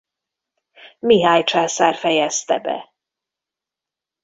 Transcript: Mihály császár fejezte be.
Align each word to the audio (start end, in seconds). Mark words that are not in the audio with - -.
Mihály 0.99 1.43
császár 1.43 1.95
fejezte 1.95 2.59
be. 2.59 2.93